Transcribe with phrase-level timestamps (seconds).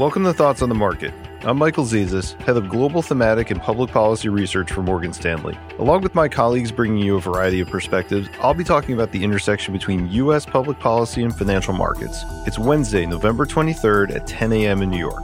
[0.00, 1.12] Welcome to Thoughts on the Market.
[1.42, 5.58] I'm Michael Zezas, head of global thematic and public policy research for Morgan Stanley.
[5.78, 9.22] Along with my colleagues bringing you a variety of perspectives, I'll be talking about the
[9.22, 10.46] intersection between U.S.
[10.46, 12.24] public policy and financial markets.
[12.46, 14.80] It's Wednesday, November 23rd at 10 a.m.
[14.80, 15.22] in New York.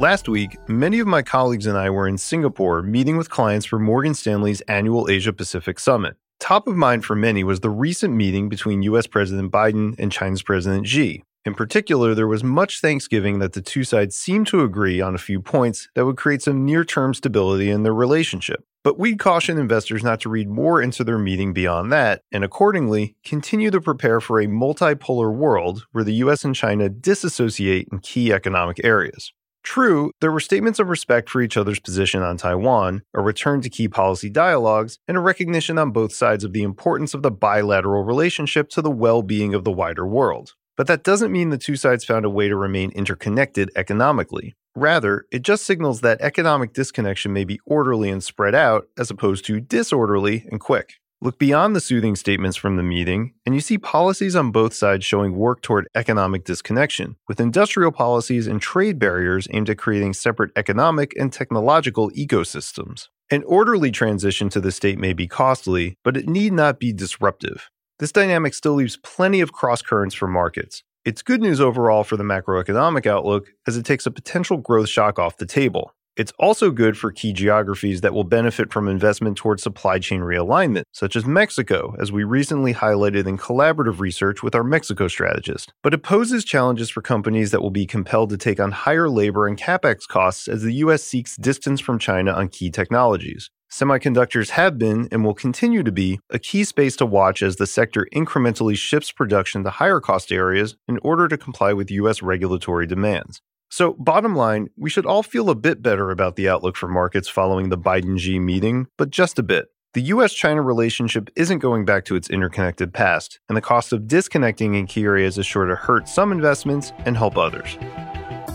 [0.00, 3.78] Last week, many of my colleagues and I were in Singapore meeting with clients for
[3.78, 6.16] Morgan Stanley's annual Asia Pacific Summit.
[6.40, 10.42] Top of mind for many was the recent meeting between US President Biden and China's
[10.42, 11.22] President Xi.
[11.44, 15.18] In particular, there was much thanksgiving that the two sides seemed to agree on a
[15.18, 18.64] few points that would create some near term stability in their relationship.
[18.82, 23.16] But we'd caution investors not to read more into their meeting beyond that, and accordingly,
[23.24, 28.32] continue to prepare for a multipolar world where the US and China disassociate in key
[28.32, 29.30] economic areas.
[29.62, 33.70] True, there were statements of respect for each other's position on Taiwan, a return to
[33.70, 38.04] key policy dialogues, and a recognition on both sides of the importance of the bilateral
[38.04, 40.54] relationship to the well being of the wider world.
[40.76, 44.54] But that doesn't mean the two sides found a way to remain interconnected economically.
[44.76, 49.44] Rather, it just signals that economic disconnection may be orderly and spread out, as opposed
[49.44, 50.94] to disorderly and quick.
[51.20, 55.06] Look beyond the soothing statements from the meeting, and you see policies on both sides
[55.06, 60.50] showing work toward economic disconnection, with industrial policies and trade barriers aimed at creating separate
[60.56, 63.08] economic and technological ecosystems.
[63.30, 67.70] An orderly transition to the state may be costly, but it need not be disruptive.
[68.00, 70.82] This dynamic still leaves plenty of cross currents for markets.
[71.04, 75.20] It's good news overall for the macroeconomic outlook as it takes a potential growth shock
[75.20, 75.92] off the table.
[76.16, 80.84] It's also good for key geographies that will benefit from investment towards supply chain realignment,
[80.90, 85.72] such as Mexico, as we recently highlighted in collaborative research with our Mexico strategist.
[85.82, 89.46] But it poses challenges for companies that will be compelled to take on higher labor
[89.46, 93.50] and capex costs as the US seeks distance from China on key technologies.
[93.74, 97.66] Semiconductors have been and will continue to be a key space to watch as the
[97.66, 102.22] sector incrementally shifts production to higher cost areas in order to comply with U.S.
[102.22, 103.42] regulatory demands.
[103.68, 107.28] So, bottom line, we should all feel a bit better about the outlook for markets
[107.28, 109.66] following the Biden Xi meeting, but just a bit.
[109.94, 114.06] The US China relationship isn't going back to its interconnected past, and the cost of
[114.06, 117.76] disconnecting in key areas is sure to hurt some investments and help others.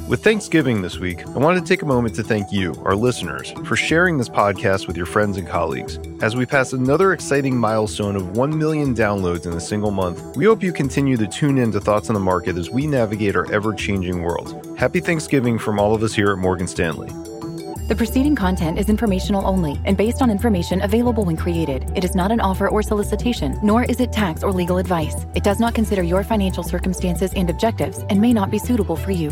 [0.09, 3.51] With Thanksgiving this week, I wanted to take a moment to thank you, our listeners,
[3.63, 5.99] for sharing this podcast with your friends and colleagues.
[6.23, 10.45] As we pass another exciting milestone of 1 million downloads in a single month, we
[10.45, 13.45] hope you continue to tune in to Thoughts on the Market as we navigate our
[13.53, 14.75] ever changing world.
[14.79, 17.09] Happy Thanksgiving from all of us here at Morgan Stanley.
[17.87, 21.85] The preceding content is informational only and based on information available when created.
[21.95, 25.25] It is not an offer or solicitation, nor is it tax or legal advice.
[25.35, 29.11] It does not consider your financial circumstances and objectives and may not be suitable for
[29.11, 29.31] you.